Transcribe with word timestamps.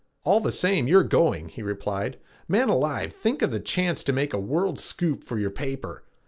"All 0.23 0.39
the 0.39 0.51
same, 0.51 0.87
you're 0.87 1.03
going," 1.03 1.49
he 1.49 1.61
replied. 1.61 2.17
"Man 2.47 2.69
alive, 2.69 3.13
think 3.13 3.43
of 3.43 3.51
the 3.51 3.59
chance 3.59 4.03
to 4.05 4.11
make 4.11 4.33
a 4.33 4.39
world 4.39 4.79
scoop 4.79 5.23
for 5.23 5.37
your 5.37 5.51
paper! 5.51 6.03